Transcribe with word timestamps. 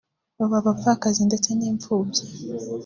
baba 0.37 0.57
abapfakazi 0.61 1.21
ndetse 1.29 1.49
n’imfubyi 1.53 2.23